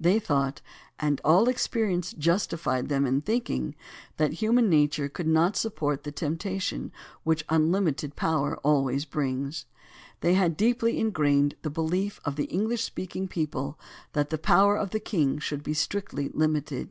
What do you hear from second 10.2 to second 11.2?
They had deeply